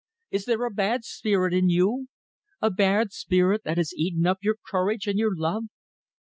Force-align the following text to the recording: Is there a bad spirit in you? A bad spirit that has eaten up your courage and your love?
Is 0.31 0.45
there 0.45 0.65
a 0.65 0.71
bad 0.71 1.05
spirit 1.05 1.53
in 1.53 1.69
you? 1.69 2.07
A 2.59 2.71
bad 2.71 3.13
spirit 3.13 3.61
that 3.65 3.77
has 3.77 3.93
eaten 3.95 4.25
up 4.25 4.39
your 4.41 4.55
courage 4.67 5.05
and 5.05 5.19
your 5.19 5.35
love? 5.37 5.65